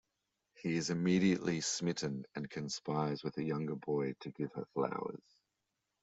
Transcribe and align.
He 0.55 0.77
is 0.77 0.89
immediately 0.89 1.61
smitten 1.61 2.25
and 2.33 2.49
conspires 2.49 3.23
with 3.23 3.37
a 3.37 3.43
younger 3.43 3.75
boy 3.75 4.13
to 4.21 4.31
give 4.31 4.51
her 4.53 4.65
flowers. 4.73 5.21